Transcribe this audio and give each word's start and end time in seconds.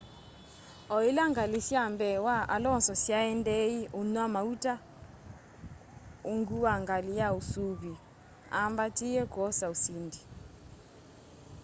o 0.95 0.97
ila 1.09 1.23
ngali 1.31 1.59
syai 1.67 1.89
mbee 1.95 2.17
wa 2.27 2.37
alonso 2.55 2.93
syaendie 3.05 3.89
unywa 3.99 4.25
mauta 4.35 4.73
ungu 6.31 6.55
wa 6.65 6.73
ngali 6.83 7.11
ya 7.21 7.27
usuvîi 7.39 7.97
aambatie 8.59 9.21
kwosa 9.33 9.65
usindi 9.75 10.21